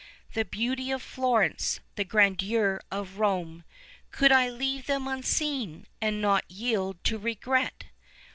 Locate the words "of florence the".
0.89-2.03